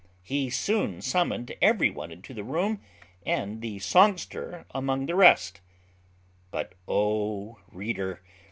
He 0.23 0.49
soon 0.49 1.03
summoned 1.03 1.53
every 1.61 1.91
one 1.91 2.11
into 2.11 2.33
the 2.33 2.43
room, 2.43 2.81
and 3.23 3.61
the 3.61 3.77
songster 3.77 4.65
among 4.71 5.05
the 5.05 5.13
rest; 5.15 5.61
but, 6.49 6.73
O 6.87 7.59
reader! 7.71 8.19